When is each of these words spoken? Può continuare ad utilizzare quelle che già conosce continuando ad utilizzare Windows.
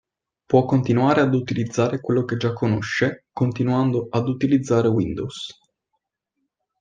Può 0.47 0.65
continuare 0.65 1.21
ad 1.21 1.35
utilizzare 1.35 2.01
quelle 2.01 2.25
che 2.25 2.35
già 2.35 2.53
conosce 2.53 3.25
continuando 3.31 4.07
ad 4.09 4.27
utilizzare 4.29 4.87
Windows. 4.87 5.55